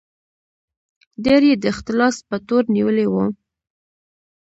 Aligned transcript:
ډېر 1.25 1.41
یې 1.49 1.55
د 1.59 1.63
اختلاس 1.73 2.15
په 2.29 2.35
تور 2.47 2.63
نیولي 2.75 3.07
وو. 3.09 3.25